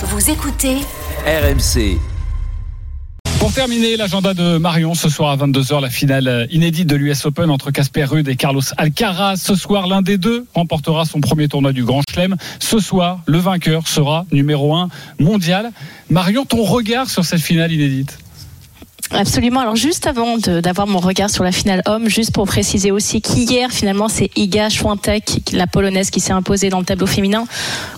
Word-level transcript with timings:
Vous 0.00 0.30
écoutez 0.30 0.76
RMC. 1.26 1.98
Pour 3.40 3.52
terminer 3.52 3.96
l'agenda 3.96 4.32
de 4.32 4.56
Marion, 4.56 4.94
ce 4.94 5.08
soir 5.08 5.30
à 5.30 5.36
22h, 5.36 5.80
la 5.80 5.90
finale 5.90 6.46
inédite 6.52 6.86
de 6.86 6.94
l'US 6.94 7.26
Open 7.26 7.50
entre 7.50 7.72
Casper 7.72 8.04
Ruud 8.04 8.28
et 8.28 8.36
Carlos 8.36 8.62
Alcaraz. 8.76 9.38
Ce 9.38 9.56
soir, 9.56 9.88
l'un 9.88 10.00
des 10.00 10.16
deux 10.16 10.46
remportera 10.54 11.04
son 11.04 11.20
premier 11.20 11.48
tournoi 11.48 11.72
du 11.72 11.82
Grand 11.82 12.02
Chelem. 12.08 12.36
Ce 12.60 12.78
soir, 12.78 13.22
le 13.26 13.38
vainqueur 13.38 13.88
sera 13.88 14.24
numéro 14.30 14.72
1 14.72 14.88
mondial. 15.18 15.72
Marion, 16.10 16.44
ton 16.44 16.62
regard 16.62 17.10
sur 17.10 17.24
cette 17.24 17.40
finale 17.40 17.72
inédite? 17.72 18.18
Absolument. 19.10 19.60
Alors 19.60 19.76
juste 19.76 20.06
avant 20.06 20.36
d'avoir 20.36 20.86
mon 20.86 20.98
regard 20.98 21.30
sur 21.30 21.42
la 21.42 21.52
finale 21.52 21.82
homme, 21.86 22.08
juste 22.08 22.32
pour 22.32 22.46
préciser 22.46 22.90
aussi 22.90 23.22
qu'hier 23.22 23.70
finalement 23.70 24.08
c'est 24.08 24.30
Iga 24.36 24.68
Swiatek, 24.68 25.52
la 25.52 25.66
polonaise 25.66 26.10
qui 26.10 26.20
s'est 26.20 26.32
imposée 26.32 26.68
dans 26.68 26.78
le 26.78 26.84
tableau 26.84 27.06
féminin 27.06 27.44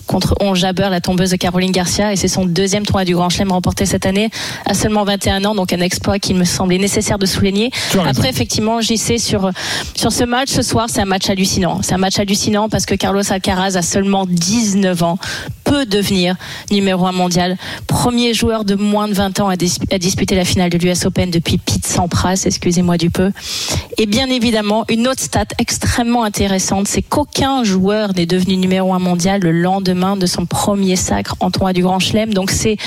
contre 0.07 0.35
On 0.41 0.55
Jabber, 0.55 0.87
la 0.89 1.01
tombeuse 1.01 1.31
de 1.31 1.35
Caroline 1.35 1.71
Garcia, 1.71 2.11
et 2.11 2.15
c'est 2.15 2.27
son 2.27 2.45
deuxième 2.45 2.85
tournoi 2.85 3.05
du 3.05 3.13
Grand 3.13 3.29
Chelem 3.29 3.51
remporté 3.51 3.85
cette 3.85 4.05
année 4.05 4.29
à 4.65 4.73
seulement 4.73 5.03
21 5.03 5.45
ans, 5.45 5.55
donc 5.55 5.73
un 5.73 5.81
exploit 5.81 6.19
qui 6.19 6.33
me 6.33 6.43
semblait 6.43 6.77
nécessaire 6.77 7.17
de 7.17 7.25
souligner. 7.25 7.71
Après 8.05 8.29
effectivement, 8.29 8.81
j'y 8.81 8.97
sais 8.97 9.17
sur 9.17 9.51
sur 9.95 10.11
ce 10.11 10.23
match 10.23 10.49
ce 10.49 10.61
soir, 10.61 10.87
c'est 10.89 11.01
un 11.01 11.05
match 11.05 11.29
hallucinant. 11.29 11.81
C'est 11.81 11.93
un 11.93 11.97
match 11.97 12.19
hallucinant 12.19 12.69
parce 12.69 12.85
que 12.85 12.95
Carlos 12.95 13.23
Alcaraz 13.29 13.75
a 13.77 13.81
seulement 13.81 14.25
19 14.25 15.03
ans, 15.03 15.17
peut 15.63 15.85
devenir 15.85 16.35
numéro 16.71 17.05
un 17.05 17.11
mondial, 17.11 17.57
premier 17.87 18.33
joueur 18.33 18.65
de 18.65 18.75
moins 18.75 19.07
de 19.07 19.13
20 19.13 19.39
ans 19.39 19.49
à, 19.49 19.53
à 19.53 19.97
disputer 19.97 20.35
la 20.35 20.43
finale 20.43 20.69
de 20.69 20.77
l'US 20.77 21.00
Open 21.05 21.29
depuis 21.31 21.57
Pete 21.57 21.85
Sampras, 21.85 22.43
excusez-moi 22.45 22.97
du 22.97 23.09
peu. 23.09 23.31
Et 23.97 24.05
bien 24.05 24.27
évidemment, 24.27 24.85
une 24.89 25.07
autre 25.07 25.21
stat 25.21 25.45
extrêmement 25.59 26.23
intéressante, 26.23 26.87
c'est 26.87 27.01
qu'aucun 27.01 27.63
joueur 27.63 28.13
n'est 28.15 28.25
devenu 28.25 28.57
numéro 28.57 28.93
un 28.93 28.99
mondial 28.99 29.41
le 29.41 29.51
lendemain 29.51 30.17
de 30.17 30.25
son 30.25 30.45
premier 30.45 30.95
sacre 30.95 31.35
en 31.39 31.51
tournoi 31.51 31.73
du 31.73 31.83
Grand 31.83 31.99
Chelem. 31.99 32.33
Donc 32.33 32.51
c'est 32.51 32.77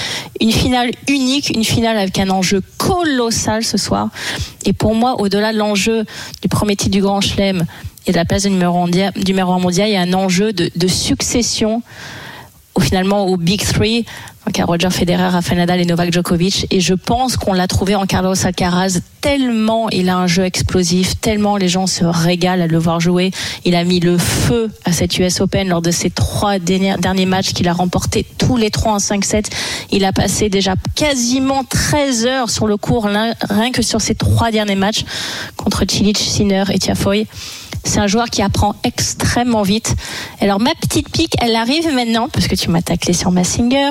une 0.41 0.53
finale 0.53 0.91
unique, 1.09 1.51
une 1.51 1.65
finale 1.65 1.99
avec 1.99 2.19
un 2.19 2.31
enjeu 2.31 2.63
colossal 2.79 3.65
ce 3.65 3.79
soir. 3.79 4.09
Et 4.65 4.73
pour 4.73 4.95
moi, 4.95 5.21
au-delà 5.21 5.53
de 5.53 5.59
l'enjeu 5.59 6.05
du 6.43 6.49
premier 6.49 6.77
titre 6.77 6.93
du 6.93 7.01
Grand 7.01 7.21
Chelem 7.21 7.65
et 8.07 8.13
de 8.13 8.17
la 8.17 8.25
place 8.25 8.43
de 8.43 8.49
numéro, 8.49 8.79
un 8.79 9.59
mondial, 9.59 9.89
il 9.89 9.93
y 9.93 9.97
a 9.97 10.01
un 10.01 10.13
enjeu 10.13 10.53
de, 10.53 10.89
succession 10.89 11.83
finalement 12.81 13.27
au 13.27 13.37
Big 13.37 13.65
Three, 13.65 14.05
à 14.47 14.65
Roger 14.65 14.91
Federer, 14.91 15.29
Rafael 15.29 15.59
Nadal 15.59 15.81
et 15.81 15.85
Novak 15.85 16.13
Djokovic. 16.13 16.67
Et 16.71 16.81
je 16.81 16.95
pense 16.95 17.37
qu'on 17.37 17.53
l'a 17.53 17.67
trouvé 17.67 17.95
en 17.95 18.07
Carlos 18.07 18.35
Alcaraz 18.45 19.01
tellement 19.21 19.89
il 19.89 20.11
a 20.11 20.19
un 20.19 20.27
jeu 20.27 20.45
explosif, 20.45 21.19
tellement 21.21 21.57
les 21.57 21.69
gens 21.69 21.87
se 21.87 22.05
régalent 22.05 22.63
à 22.63 22.67
le 22.67 22.79
voir 22.79 23.01
jouer. 23.01 23.31
Il 23.65 23.75
a 23.75 23.83
mis 23.85 24.01
le 24.01 24.19
feu 24.19 24.71
à 24.85 24.93
cette 24.93 25.19
US 25.19 25.41
Open 25.41 25.69
lors 25.69 25.81
de 25.81 25.91
ses 25.91 26.11
trois 26.11 26.59
derniers, 26.59 27.27
matchs 27.27 27.55
qu'il 27.55 27.69
a 27.69 27.73
remporté 27.73 28.27
tous 28.39 28.57
les 28.57 28.71
trois 28.71 28.93
en 28.93 28.99
5-7. 28.99 29.47
Il 29.91 30.05
a 30.05 30.13
passé 30.13 30.51
déjà 30.51 30.75
quasiment 30.95 31.65
13 31.65 32.27
heures 32.27 32.51
sur 32.51 32.67
le 32.67 32.77
court, 32.77 33.09
rien 33.49 33.73
que 33.73 33.83
sur 33.83 34.01
ces 34.01 34.15
trois 34.15 34.51
derniers 34.51 34.77
matchs 34.77 35.05
contre 35.57 35.85
Cilic, 35.89 36.19
Sinner 36.19 36.65
et 36.71 36.79
Tiafoe. 36.79 37.25
C'est 37.85 38.01
un 38.01 38.07
joueur 38.07 38.31
qui 38.31 38.43
apprend 38.43 38.75
extrêmement 38.83 39.63
vite. 39.63 39.95
Alors 40.41 40.59
ma 40.59 40.75
petite 40.75 41.11
pique, 41.11 41.35
elle 41.39 41.55
arrive 41.55 41.93
maintenant, 41.95 42.29
parce 42.29 42.49
que 42.49 42.55
tu 42.55 42.71
m'as 42.71 42.83
taclé 42.83 43.13
sur 43.13 43.31
Massinger. 43.31 43.91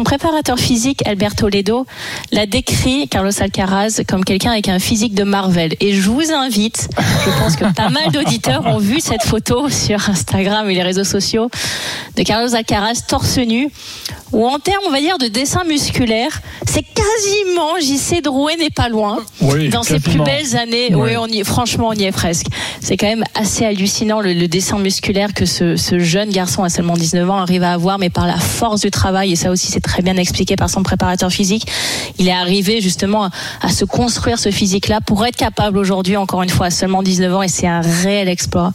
Son 0.00 0.04
préparateur 0.04 0.58
physique, 0.58 1.06
Alberto 1.06 1.46
Ledo, 1.50 1.84
l'a 2.32 2.46
décrit, 2.46 3.06
Carlos 3.06 3.32
Alcaraz, 3.38 4.00
comme 4.08 4.24
quelqu'un 4.24 4.52
avec 4.52 4.66
un 4.70 4.78
physique 4.78 5.14
de 5.14 5.24
Marvel. 5.24 5.74
Et 5.78 5.92
je 5.92 6.08
vous 6.08 6.32
invite, 6.32 6.88
je 7.26 7.38
pense 7.38 7.54
que 7.54 7.70
pas 7.74 7.90
mal 7.90 8.10
d'auditeurs 8.10 8.64
ont 8.64 8.78
vu 8.78 9.00
cette 9.00 9.24
photo 9.24 9.68
sur 9.68 10.08
Instagram 10.08 10.70
et 10.70 10.74
les 10.74 10.82
réseaux 10.82 11.04
sociaux 11.04 11.50
de 12.16 12.22
Carlos 12.22 12.54
Alcaraz 12.54 13.02
torse 13.06 13.36
nu, 13.36 13.68
ou 14.32 14.46
en 14.46 14.58
termes, 14.58 14.82
on 14.86 14.90
va 14.90 15.00
dire, 15.00 15.18
de 15.18 15.26
dessin 15.26 15.64
musculaire, 15.64 16.40
c'est 16.66 16.82
quasiment 16.82 17.78
JC 17.80 18.22
Drouet 18.22 18.56
n'est 18.56 18.70
pas 18.70 18.88
loin. 18.88 19.18
Oui, 19.40 19.68
dans 19.68 19.82
ses 19.82 19.98
plus 19.98 20.20
belles 20.20 20.56
années, 20.56 20.94
oui, 20.94 21.16
on 21.18 21.26
y, 21.26 21.42
franchement, 21.44 21.88
on 21.88 21.94
y 21.94 22.04
est 22.04 22.12
presque. 22.12 22.46
C'est 22.80 22.96
quand 22.96 23.08
même 23.08 23.24
assez 23.34 23.64
hallucinant 23.64 24.20
le, 24.20 24.32
le 24.32 24.46
dessin 24.46 24.78
musculaire 24.78 25.34
que 25.34 25.46
ce, 25.46 25.76
ce, 25.76 25.98
jeune 25.98 26.30
garçon 26.30 26.62
à 26.62 26.68
seulement 26.68 26.94
19 26.94 27.28
ans 27.28 27.38
arrive 27.38 27.64
à 27.64 27.72
avoir, 27.72 27.98
mais 27.98 28.10
par 28.10 28.26
la 28.26 28.38
force 28.38 28.80
du 28.82 28.90
travail, 28.90 29.32
et 29.32 29.36
ça 29.36 29.50
aussi 29.50 29.66
c'est 29.66 29.80
très 29.90 30.02
bien 30.02 30.16
expliqué 30.16 30.54
par 30.54 30.70
son 30.70 30.84
préparateur 30.84 31.32
physique, 31.32 31.66
il 32.18 32.28
est 32.28 32.32
arrivé 32.32 32.80
justement 32.80 33.24
à, 33.24 33.30
à 33.60 33.70
se 33.70 33.84
construire 33.84 34.38
ce 34.38 34.52
physique-là 34.52 35.00
pour 35.00 35.26
être 35.26 35.36
capable 35.36 35.78
aujourd'hui, 35.78 36.16
encore 36.16 36.42
une 36.42 36.48
fois, 36.48 36.66
à 36.66 36.70
seulement 36.70 37.02
19 37.02 37.34
ans, 37.34 37.42
et 37.42 37.48
c'est 37.48 37.66
un 37.66 37.80
réel 37.80 38.28
exploit 38.28 38.72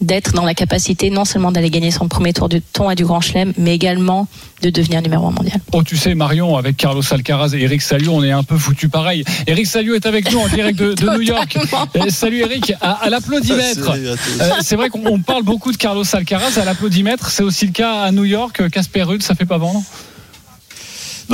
d'être 0.00 0.32
dans 0.32 0.44
la 0.44 0.54
capacité 0.54 1.10
non 1.10 1.24
seulement 1.24 1.50
d'aller 1.50 1.70
gagner 1.70 1.90
son 1.90 2.08
premier 2.08 2.32
tour 2.32 2.48
du 2.48 2.60
ton 2.60 2.90
et 2.90 2.94
du 2.94 3.04
Grand 3.04 3.20
Chelem, 3.20 3.52
mais 3.58 3.74
également 3.74 4.28
de 4.62 4.70
devenir 4.70 5.02
numéro 5.02 5.26
un 5.26 5.30
mondial. 5.30 5.58
Oh, 5.72 5.82
tu 5.82 5.96
sais, 5.96 6.14
Marion, 6.14 6.56
avec 6.56 6.76
Carlos 6.76 7.02
Alcaraz 7.10 7.54
et 7.54 7.62
Eric 7.62 7.82
Salio, 7.82 8.12
on 8.12 8.22
est 8.22 8.30
un 8.30 8.44
peu 8.44 8.56
foutu 8.56 8.88
pareil. 8.88 9.24
Eric 9.46 9.66
Salio 9.66 9.94
est 9.94 10.06
avec 10.06 10.30
nous 10.30 10.38
en 10.38 10.48
direct 10.48 10.78
de, 10.78 10.92
de 10.92 11.10
New 11.10 11.20
York. 11.32 11.58
Et 11.94 12.10
salut 12.10 12.40
Eric, 12.40 12.74
à, 12.80 12.92
à 12.92 13.10
l'applaudimètre. 13.10 13.90
Euh, 13.90 14.16
c'est 14.60 14.76
vrai 14.76 14.88
qu'on 14.88 15.18
parle 15.20 15.42
beaucoup 15.42 15.72
de 15.72 15.76
Carlos 15.76 16.04
Alcaraz 16.12 16.58
à 16.60 16.64
l'applaudimètre. 16.64 17.30
C'est 17.30 17.42
aussi 17.42 17.66
le 17.66 17.72
cas 17.72 18.02
à 18.02 18.12
New 18.12 18.24
York. 18.24 18.68
Casper 18.70 19.02
Ruud, 19.02 19.22
ça 19.22 19.34
fait 19.34 19.46
pas 19.46 19.58
vendre? 19.58 19.82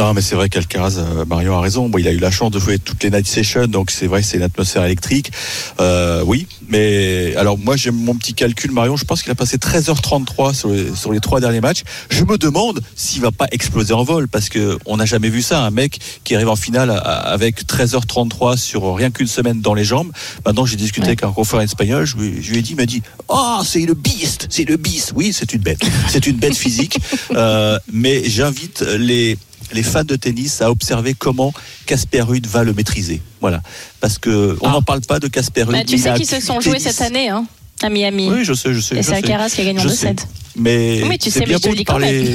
Non, 0.01 0.15
mais 0.15 0.23
c'est 0.23 0.35
vrai 0.35 0.49
qu'Alcaraz, 0.49 0.97
euh, 0.97 1.27
Marion 1.27 1.59
a 1.59 1.61
raison. 1.61 1.91
Bon, 1.91 1.99
il 1.99 2.09
a 2.09 2.13
eu 2.13 2.19
la 2.19 2.31
chance 2.31 2.51
de 2.51 2.59
jouer 2.59 2.79
toutes 2.79 3.03
les 3.03 3.11
night 3.11 3.27
sessions, 3.27 3.67
donc 3.67 3.91
c'est 3.91 4.07
vrai, 4.07 4.23
c'est 4.23 4.39
une 4.39 4.43
atmosphère 4.43 4.83
électrique. 4.83 5.31
Euh, 5.79 6.23
oui, 6.25 6.47
mais 6.69 7.35
alors 7.37 7.59
moi 7.59 7.77
j'ai 7.77 7.91
mon 7.91 8.15
petit 8.15 8.33
calcul, 8.33 8.71
Marion. 8.71 8.97
Je 8.97 9.05
pense 9.05 9.23
qu'il 9.23 9.31
a 9.31 9.35
passé 9.35 9.59
13h33 9.59 10.55
sur 10.55 10.71
les, 10.71 10.95
sur 10.95 11.13
les 11.13 11.21
trois 11.21 11.41
derniers 11.41 11.61
matchs. 11.61 11.83
Je 12.09 12.25
me 12.25 12.39
demande 12.39 12.81
s'il 12.97 13.21
va 13.21 13.31
pas 13.31 13.47
exploser 13.53 13.93
en 13.93 14.03
vol, 14.03 14.27
parce 14.27 14.49
que 14.49 14.79
on 14.87 14.97
n'a 14.97 15.05
jamais 15.05 15.29
vu 15.29 15.43
ça, 15.43 15.63
un 15.63 15.71
mec 15.71 15.99
qui 16.25 16.35
arrive 16.35 16.49
en 16.49 16.57
finale 16.57 16.99
avec 17.05 17.67
13h33 17.67 18.57
sur 18.57 18.95
rien 18.95 19.11
qu'une 19.11 19.27
semaine 19.27 19.61
dans 19.61 19.75
les 19.75 19.85
jambes. 19.85 20.11
Maintenant, 20.47 20.65
j'ai 20.65 20.77
discuté 20.77 21.03
ouais. 21.03 21.09
avec 21.09 21.25
un 21.25 21.33
confrère 21.33 21.61
espagnol. 21.61 22.07
Je 22.07 22.17
lui, 22.17 22.43
je 22.43 22.53
lui 22.53 22.61
ai 22.61 22.63
dit, 22.63 22.71
il 22.71 22.77
m'a 22.77 22.87
dit, 22.87 23.03
oh, 23.29 23.61
c'est 23.65 23.85
le 23.85 23.93
beast, 23.93 24.47
c'est 24.49 24.65
le 24.65 24.79
beast. 24.79 25.13
Oui, 25.15 25.35
c'est 25.35 25.53
une 25.53 25.61
bête, 25.61 25.83
c'est 26.09 26.27
une 26.27 26.37
bête 26.37 26.57
physique. 26.57 26.99
Euh, 27.33 27.79
mais 27.93 28.23
j'invite 28.25 28.81
les 28.81 29.37
les 29.73 29.83
fans 29.83 30.05
de 30.05 30.17
tennis 30.17 30.63
à 30.63 30.71
observer 30.71 31.15
comment 31.15 31.53
Casper 31.87 32.23
Ruud 32.23 32.47
va 32.47 32.65
le 32.65 32.73
maîtriser. 32.73 33.23
Voilà. 33.41 33.63
Parce 34.01 34.19
que 34.19 34.57
on 34.61 34.71
n'en 34.71 34.79
ah. 34.79 34.85
parle 34.85 35.01
pas 35.03 35.21
de 35.21 35.29
Casper 35.29 35.63
Ruud. 35.63 35.73
Bah, 35.73 35.85
tu 35.85 35.99
sais 35.99 36.13
qu'ils 36.15 36.27
se 36.27 36.41
sont 36.41 36.61
joués 36.61 36.79
cette 36.79 37.01
année, 37.01 37.29
hein, 37.29 37.47
à 37.83 37.89
Miami. 37.89 38.29
Oui, 38.31 38.45
je 38.45 38.53
sais, 38.55 38.75
je 38.75 38.81
sais. 38.81 38.97
Et 38.97 39.03
c'est 39.03 39.15
Alcaraz 39.15 39.51
qui 39.51 39.61
a 39.63 39.65
gagné 39.65 39.81
en 39.81 39.87
2-7. 39.87 40.19
Mais, 40.57 41.03
mais 41.09 41.17
tu 41.17 41.31
sais, 41.31 41.45
bien 41.45 41.57
mais 41.57 41.63
je 41.63 41.69
beau 41.69 41.75
te 41.75 41.79
de 41.79 41.85
parler. 41.85 42.35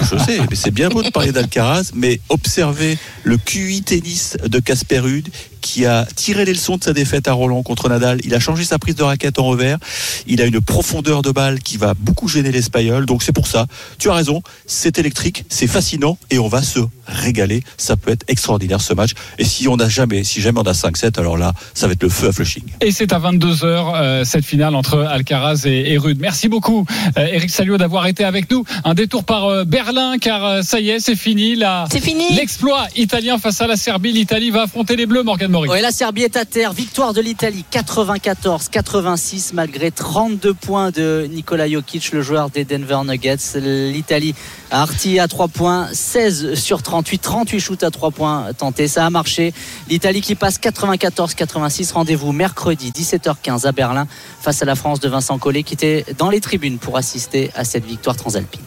je 0.00 0.18
sais, 0.18 0.38
mais 0.48 0.56
c'est 0.56 0.70
bien 0.70 0.88
beau 0.88 1.02
de 1.02 1.10
parler 1.10 1.32
d'Alcaraz, 1.32 1.90
mais 1.94 2.20
observer 2.28 2.96
le 3.24 3.36
QI 3.36 3.82
tennis 3.82 4.36
de 4.46 4.60
Casper 4.60 5.00
Ruud 5.00 5.28
qui 5.62 5.86
a 5.86 6.06
tiré 6.14 6.44
les 6.44 6.52
leçons 6.52 6.76
de 6.76 6.84
sa 6.84 6.92
défaite 6.92 7.28
à 7.28 7.32
Roland 7.32 7.62
contre 7.62 7.88
Nadal. 7.88 8.20
Il 8.24 8.34
a 8.34 8.40
changé 8.40 8.64
sa 8.64 8.78
prise 8.78 8.96
de 8.96 9.02
raquette 9.02 9.38
en 9.38 9.44
revers. 9.44 9.78
Il 10.26 10.42
a 10.42 10.44
une 10.44 10.60
profondeur 10.60 11.22
de 11.22 11.30
balle 11.30 11.60
qui 11.60 11.78
va 11.78 11.94
beaucoup 11.94 12.28
gêner 12.28 12.52
l'Espagnol. 12.52 13.06
Donc 13.06 13.22
c'est 13.22 13.32
pour 13.32 13.46
ça. 13.46 13.66
Tu 13.98 14.10
as 14.10 14.14
raison. 14.14 14.42
C'est 14.66 14.98
électrique, 14.98 15.44
c'est 15.48 15.66
fascinant 15.66 16.18
et 16.30 16.38
on 16.38 16.48
va 16.48 16.62
se 16.62 16.80
régaler. 17.06 17.62
Ça 17.78 17.96
peut 17.96 18.10
être 18.10 18.24
extraordinaire 18.28 18.80
ce 18.80 18.92
match. 18.92 19.12
Et 19.38 19.44
si 19.44 19.68
on 19.68 19.76
n'a 19.76 19.88
jamais, 19.88 20.24
si 20.24 20.40
jamais 20.40 20.58
on 20.58 20.66
a 20.66 20.72
5-7, 20.72 21.18
alors 21.18 21.38
là, 21.38 21.52
ça 21.74 21.86
va 21.86 21.92
être 21.92 22.02
le 22.02 22.08
feu 22.08 22.28
à 22.28 22.32
Flushing. 22.32 22.64
Et 22.80 22.90
c'est 22.90 23.12
à 23.12 23.20
22h 23.20 23.62
euh, 23.64 24.24
cette 24.24 24.44
finale 24.44 24.74
entre 24.74 24.98
Alcaraz 24.98 25.62
et, 25.66 25.92
et 25.92 25.98
Rude. 25.98 26.18
Merci 26.20 26.48
beaucoup, 26.48 26.86
euh, 27.16 27.26
Eric 27.26 27.50
Salio, 27.50 27.78
d'avoir 27.78 28.06
été 28.06 28.24
avec 28.24 28.50
nous. 28.50 28.64
Un 28.84 28.94
détour 28.94 29.24
par 29.24 29.46
euh, 29.46 29.64
Berlin, 29.64 30.18
car 30.18 30.64
ça 30.64 30.80
y 30.80 30.90
est, 30.90 31.00
c'est 31.00 31.16
fini. 31.16 31.54
La... 31.54 31.86
C'est 31.90 32.00
fini. 32.00 32.24
L'exploit 32.34 32.86
italien 32.96 33.38
face 33.38 33.60
à 33.60 33.66
la 33.66 33.76
Serbie. 33.76 34.12
L'Italie 34.12 34.50
va 34.50 34.62
affronter 34.62 34.96
les 34.96 35.06
Bleus, 35.06 35.22
Morgan 35.22 35.51
La 35.52 35.90
Serbie 35.90 36.22
est 36.22 36.36
à 36.36 36.46
terre. 36.46 36.72
Victoire 36.72 37.12
de 37.12 37.20
l'Italie 37.20 37.64
94-86 37.70 39.50
malgré 39.52 39.90
32 39.90 40.54
points 40.54 40.90
de 40.90 41.28
Nikola 41.30 41.68
Jokic, 41.68 42.12
le 42.12 42.22
joueur 42.22 42.48
des 42.48 42.64
Denver 42.64 43.00
Nuggets. 43.04 43.58
L'Italie 43.60 44.34
a 44.70 44.82
artillé 44.82 45.20
à 45.20 45.28
3 45.28 45.48
points, 45.48 45.88
16 45.92 46.54
sur 46.54 46.82
38, 46.82 47.18
38 47.18 47.60
shoots 47.60 47.82
à 47.82 47.90
3 47.90 48.12
points 48.12 48.46
tentés. 48.56 48.88
Ça 48.88 49.04
a 49.04 49.10
marché. 49.10 49.52
L'Italie 49.90 50.22
qui 50.22 50.36
passe 50.36 50.58
94-86. 50.58 51.92
Rendez-vous 51.92 52.32
mercredi 52.32 52.90
17h15 52.90 53.66
à 53.66 53.72
Berlin 53.72 54.06
face 54.40 54.62
à 54.62 54.64
la 54.64 54.74
France 54.74 55.00
de 55.00 55.08
Vincent 55.08 55.38
Collet 55.38 55.64
qui 55.64 55.74
était 55.74 56.06
dans 56.16 56.30
les 56.30 56.40
tribunes 56.40 56.78
pour 56.78 56.96
assister 56.96 57.50
à 57.54 57.64
cette 57.64 57.84
victoire 57.84 58.16
transalpine. 58.16 58.60